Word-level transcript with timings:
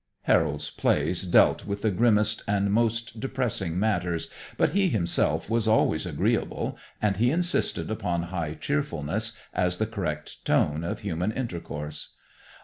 Harold's 0.23 0.71
plays 0.71 1.21
dealt 1.21 1.67
with 1.67 1.83
the 1.83 1.91
grimmest 1.91 2.41
and 2.47 2.73
most 2.73 3.19
depressing 3.19 3.77
matters, 3.79 4.29
but 4.57 4.71
he 4.71 4.87
himself 4.89 5.47
was 5.47 5.67
always 5.67 6.07
agreeable, 6.07 6.75
and 6.99 7.17
he 7.17 7.29
insisted 7.29 7.91
upon 7.91 8.23
high 8.33 8.55
cheerfulness 8.55 9.37
as 9.53 9.77
the 9.77 9.85
correct 9.85 10.43
tone 10.43 10.83
of 10.83 11.01
human 11.01 11.31
intercourse. 11.31 12.15